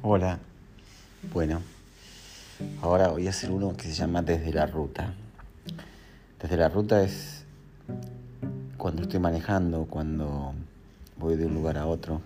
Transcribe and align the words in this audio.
Hola. 0.00 0.38
Bueno, 1.34 1.60
ahora 2.82 3.08
voy 3.08 3.26
a 3.26 3.30
hacer 3.30 3.50
uno 3.50 3.76
que 3.76 3.82
se 3.88 3.94
llama 3.94 4.22
Desde 4.22 4.52
la 4.52 4.64
Ruta. 4.64 5.12
Desde 6.40 6.56
la 6.56 6.68
Ruta 6.68 7.02
es 7.02 7.44
cuando 8.76 9.02
estoy 9.02 9.18
manejando, 9.18 9.86
cuando 9.86 10.54
voy 11.16 11.34
de 11.34 11.46
un 11.46 11.54
lugar 11.54 11.78
a 11.78 11.86
otro. 11.86 12.22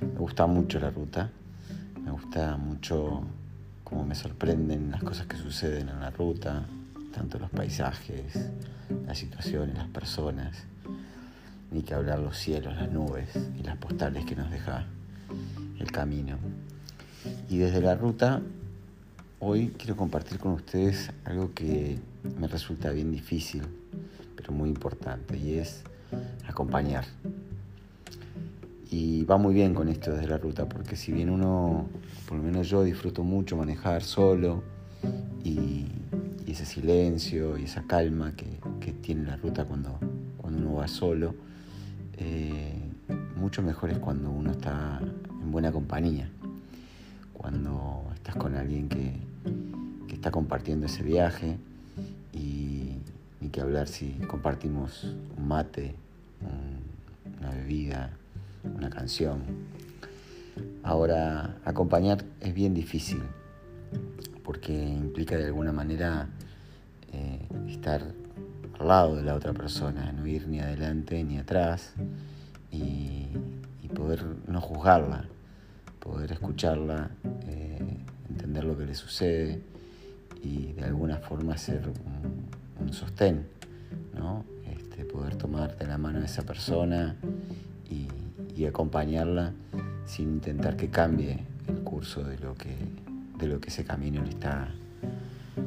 Me 0.00 0.18
gusta 0.18 0.46
mucho 0.46 0.80
la 0.80 0.88
ruta. 0.88 1.28
Me 2.02 2.10
gusta 2.10 2.56
mucho 2.56 3.20
cómo 3.84 4.06
me 4.06 4.14
sorprenden 4.14 4.90
las 4.90 5.02
cosas 5.02 5.26
que 5.26 5.36
suceden 5.36 5.90
en 5.90 6.00
la 6.00 6.08
ruta, 6.08 6.64
tanto 7.12 7.38
los 7.38 7.50
paisajes, 7.50 8.48
las 9.06 9.18
situaciones, 9.18 9.76
las 9.76 9.88
personas, 9.88 10.64
ni 11.70 11.82
que 11.82 11.92
hablar 11.92 12.20
los 12.20 12.38
cielos, 12.38 12.74
las 12.74 12.90
nubes 12.90 13.28
y 13.60 13.62
las 13.64 13.76
postales 13.76 14.24
que 14.24 14.34
nos 14.34 14.50
deja 14.50 14.86
el 15.78 15.92
camino. 15.92 16.38
Y 17.52 17.58
desde 17.58 17.82
la 17.82 17.94
ruta, 17.94 18.40
hoy 19.38 19.74
quiero 19.76 19.94
compartir 19.94 20.38
con 20.38 20.52
ustedes 20.52 21.10
algo 21.26 21.52
que 21.52 21.98
me 22.40 22.48
resulta 22.48 22.90
bien 22.92 23.12
difícil, 23.12 23.60
pero 24.34 24.52
muy 24.54 24.70
importante, 24.70 25.36
y 25.36 25.58
es 25.58 25.82
acompañar. 26.48 27.04
Y 28.90 29.24
va 29.24 29.36
muy 29.36 29.52
bien 29.52 29.74
con 29.74 29.90
esto 29.90 30.12
desde 30.12 30.28
la 30.28 30.38
ruta, 30.38 30.66
porque 30.66 30.96
si 30.96 31.12
bien 31.12 31.28
uno, 31.28 31.90
por 32.26 32.38
lo 32.38 32.42
menos 32.42 32.70
yo, 32.70 32.84
disfruto 32.84 33.22
mucho 33.22 33.54
manejar 33.58 34.02
solo 34.02 34.62
y, 35.44 35.84
ese 36.46 36.64
silencio 36.64 37.58
y 37.58 37.64
esa 37.64 37.82
calma 37.82 38.32
que, 38.34 38.92
tiene 39.02 39.26
la 39.26 39.36
ruta 39.36 39.66
cuando, 39.66 39.98
cuando 40.38 40.58
uno 40.58 40.74
va 40.76 40.88
solo, 40.88 41.34
eh, 42.16 42.80
mucho 43.36 43.60
mejor 43.60 43.90
es 43.90 43.98
cuando 43.98 44.30
uno 44.30 44.52
está 44.52 45.00
en 45.02 45.52
buena 45.52 45.70
compañía 45.70 46.30
cuando 47.42 48.04
estás 48.14 48.36
con 48.36 48.54
alguien 48.54 48.88
que, 48.88 49.12
está 50.12 50.30
compartiendo 50.30 50.86
ese 50.86 51.02
viaje 51.02 51.58
y 52.32 52.92
ni 53.40 53.48
que 53.48 53.60
hablar 53.60 53.88
si 53.88 54.12
compartimos 54.28 55.16
un 55.36 55.48
mate, 55.48 55.96
una 57.40 57.50
bebida, 57.50 58.12
una 58.76 58.88
canción. 58.88 59.40
Ahora, 60.84 61.56
acompañar 61.64 62.24
es 62.40 62.54
bien 62.54 62.72
difícil 62.72 63.20
porque 64.44 64.72
implica 64.72 65.36
de 65.36 65.46
alguna 65.46 65.72
manera 65.72 66.28
eh, 67.12 67.40
estar 67.66 68.04
al 68.78 68.86
lado 68.86 69.16
de 69.16 69.24
la 69.24 69.34
otra 69.34 69.52
persona, 69.52 70.12
no 70.12 70.24
ir 70.24 70.46
ni 70.46 70.60
adelante 70.60 71.24
ni 71.24 71.38
atrás 71.38 71.94
y 72.70 73.26
poder 73.92 74.24
no 74.46 74.60
juzgarla, 74.60 75.26
poder 76.02 76.32
escucharla, 76.32 77.10
eh, 77.46 77.78
entender 78.28 78.64
lo 78.64 78.76
que 78.76 78.86
le 78.86 78.94
sucede 78.94 79.62
y 80.42 80.72
de 80.72 80.84
alguna 80.84 81.18
forma 81.18 81.56
ser 81.56 81.88
un, 82.80 82.92
sostén, 82.92 83.46
¿no? 84.12 84.44
Este, 84.66 85.04
poder 85.04 85.36
tomar 85.36 85.78
de 85.78 85.86
la 85.86 85.96
mano 85.96 86.18
a 86.18 86.24
esa 86.24 86.42
persona 86.42 87.16
y, 87.88 88.08
acompañarla 88.64 89.52
sin 90.06 90.34
intentar 90.34 90.76
que 90.76 90.88
cambie 90.88 91.36
el 91.66 91.80
curso 91.80 92.22
de 92.22 92.38
lo 92.38 92.54
que, 92.54 92.76
de 93.36 93.48
lo 93.48 93.60
que 93.60 93.70
ese 93.70 93.82
camino 93.84 94.22
le 94.22 94.28
está, 94.28 94.68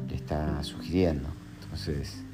le 0.08 0.14
está 0.14 0.62
sugiriendo. 0.62 1.28
Entonces, 1.62 2.24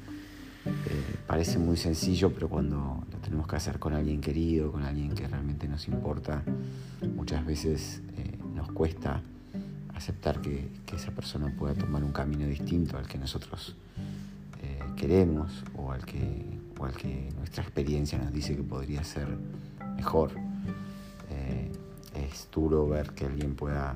eh, 0.65 1.15
parece 1.27 1.59
muy 1.59 1.75
sencillo, 1.75 2.33
pero 2.33 2.47
cuando 2.47 3.03
lo 3.11 3.17
tenemos 3.19 3.47
que 3.47 3.55
hacer 3.55 3.79
con 3.79 3.93
alguien 3.93 4.21
querido, 4.21 4.71
con 4.71 4.83
alguien 4.83 5.13
que 5.13 5.27
realmente 5.27 5.67
nos 5.67 5.87
importa, 5.87 6.43
muchas 7.15 7.45
veces 7.45 8.01
eh, 8.17 8.37
nos 8.55 8.71
cuesta 8.71 9.21
aceptar 9.93 10.41
que, 10.41 10.71
esa 10.93 11.09
persona 11.09 11.51
pueda 11.57 11.73
tomar 11.73 12.03
un 12.03 12.11
camino 12.11 12.45
distinto 12.45 12.99
al 12.99 13.07
que 13.07 13.17
nosotros 13.17 13.75
eh, 14.61 14.79
queremos 14.95 15.63
o 15.75 15.91
al, 15.91 16.05
que, 16.05 16.59
o 16.79 16.85
al 16.85 16.93
que 16.93 17.31
nuestra 17.35 17.63
experiencia 17.63 18.19
nos 18.19 18.31
dice 18.31 18.55
que 18.55 18.61
podría 18.61 19.03
ser 19.03 19.27
mejor. 19.95 20.29
es 22.13 22.47
duro 22.53 22.87
ver 22.87 23.09
que 23.13 23.25
alguien 23.25 23.55
pueda 23.55 23.95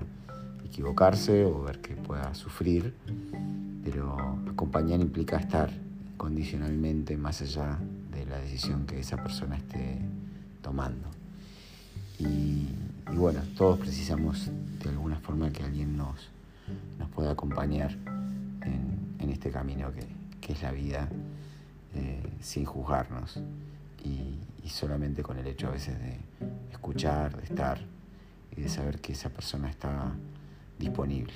equivocarse 0.66 1.46
o 1.46 1.62
ver 1.62 1.82
que 1.82 1.96
pueda 1.96 2.34
sufrir, 2.34 2.96
pero 3.84 4.40
acompañar 4.50 5.00
implica 5.00 5.38
estar 5.38 5.70
condicionalmente 6.18 7.16
más 7.18 7.42
allá 7.42 7.78
de 8.12 8.26
la 8.26 8.40
decisión 8.40 8.86
que 8.86 9.00
esa 9.00 9.18
persona 9.18 9.56
esté 9.56 10.00
tomando. 10.62 11.08
Y, 12.20 12.68
bueno, 13.16 13.42
todos 13.56 13.80
precisamos 13.80 14.50
de 14.84 14.90
alguna 14.90 15.20
forma 15.20 15.52
que 15.52 15.64
alguien 15.64 15.96
nos, 15.96 16.30
nos 16.98 17.10
pueda 17.10 17.32
acompañar 17.32 17.92
en, 17.92 19.30
este 19.30 19.52
camino 19.52 19.92
que, 20.42 20.54
es 20.54 20.62
la 20.62 20.72
vida 20.72 21.10
eh, 21.94 22.24
sin 22.40 22.64
juzgarnos 22.64 23.38
y, 24.02 24.40
y 24.64 24.70
solamente 24.70 25.22
con 25.22 25.38
el 25.38 25.46
hecho 25.46 25.68
a 25.68 25.72
veces 25.72 26.00
de 26.00 26.18
escuchar, 26.72 27.36
de 27.36 27.44
estar 27.44 27.82
y 28.56 28.62
de 28.62 28.70
saber 28.70 29.00
que 29.00 29.12
esa 29.12 29.30
persona 29.30 29.70
está 29.70 30.14
disponible 30.80 31.34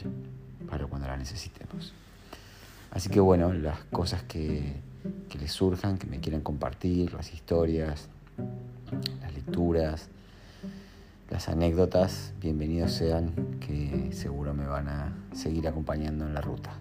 para 0.70 0.86
cuando 0.86 1.08
la 1.08 1.18
necesitemos. 1.18 1.94
Así 2.92 3.10
que 3.10 3.22
bueno, 3.22 3.54
las 3.54 3.80
cosas 3.86 4.24
que, 4.24 4.76
les 5.40 5.52
surjan, 5.52 5.98
que 5.98 6.08
me 6.08 6.20
quieran 6.20 6.42
compartir, 6.42 7.14
las 7.14 7.34
historias, 7.34 8.10
las 9.22 9.34
lecturas, 9.34 10.10
las 11.30 11.48
anécdotas, 11.48 12.34
bienvenidos 12.42 12.92
sean, 12.92 13.32
que 13.62 14.10
seguro 14.12 14.54
me 14.54 14.68
van 14.68 14.90
a 14.90 15.16
seguir 15.34 15.70
acompañando 15.70 16.28
en 16.28 16.34
la 16.34 16.42
ruta. 16.42 16.72